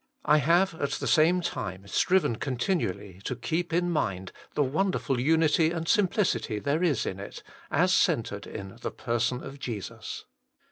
[0.25, 5.69] I have at the same time striven continually to keep in mind the wonderful unity
[5.69, 10.25] and simplicity there is in it, as centred in the person of Jesus.